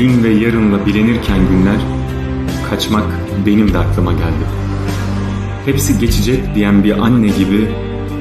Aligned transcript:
dün 0.00 0.22
ve 0.24 0.28
yarınla 0.28 0.86
bilenirken 0.86 1.38
günler, 1.50 1.80
kaçmak 2.70 3.04
benim 3.46 3.72
de 3.72 3.78
aklıma 3.78 4.12
geldi. 4.12 4.44
Hepsi 5.64 5.98
geçecek 5.98 6.54
diyen 6.54 6.84
bir 6.84 6.98
anne 6.98 7.26
gibi 7.26 7.68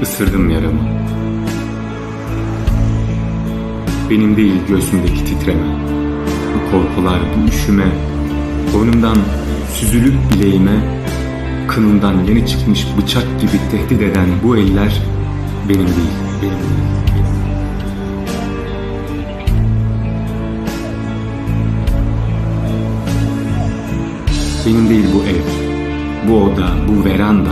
ısırdım 0.01 0.49
yaramı. 0.49 0.81
Benim 4.09 4.37
değil 4.37 4.53
göğsümdeki 4.67 5.25
titreme, 5.25 5.75
bu 6.55 6.71
korkular, 6.71 7.19
bu 7.35 7.49
üşüme, 7.49 7.87
boynumdan 8.73 9.17
süzülüp 9.73 10.15
bileğime, 10.33 11.03
kınından 11.67 12.23
yeni 12.23 12.47
çıkmış 12.47 12.87
bıçak 12.97 13.41
gibi 13.41 13.59
tehdit 13.71 14.01
eden 14.01 14.27
bu 14.43 14.57
eller 14.57 15.01
benim 15.69 15.79
değil, 15.79 15.89
benim 16.41 16.41
değil. 16.41 16.53
benim. 17.15 17.68
Benim 24.65 24.89
değil 24.89 25.05
bu 25.15 25.23
ev, 25.23 25.43
bu 26.29 26.43
oda, 26.43 26.67
bu 26.87 27.05
veranda. 27.05 27.49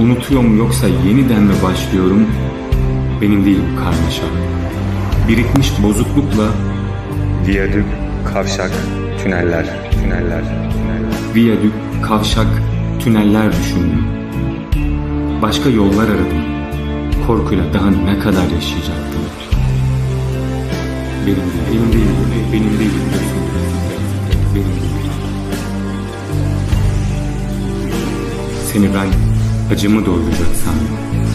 Unutuyor 0.00 0.42
mu 0.42 0.56
yoksa 0.56 0.86
yeniden 0.88 1.42
mi 1.42 1.52
başlıyorum? 1.62 2.26
Benim 3.20 3.44
değil 3.44 3.58
bu 3.72 3.76
karmaşa. 3.80 4.22
Birikmiş 5.28 5.72
bozuklukla 5.82 6.48
Viyadük, 7.46 7.84
kavşak, 8.32 8.70
tüneller, 9.22 9.66
tüneller, 9.90 10.42
tüneller. 10.72 11.12
viyadük, 11.34 11.72
kavşak, 12.02 12.46
tüneller 13.04 13.52
düşündüm. 13.52 14.04
Başka 15.42 15.68
yollar 15.70 16.04
aradım. 16.08 16.44
Korkuyla 17.26 17.64
daha 17.74 17.90
ne 17.90 18.18
kadar 18.18 18.42
yaşayacaktım? 18.54 19.20
Benim 21.26 21.36
değil, 21.36 21.46
benim 21.72 21.92
değil, 21.92 22.04
bu 22.20 22.34
ev 22.34 22.52
benim 22.52 22.78
değil. 22.78 22.90
Seni 28.74 28.88
ben 28.94 29.08
acımı 29.74 30.06
doyuracak 30.06 30.56
sandım. 30.64 31.33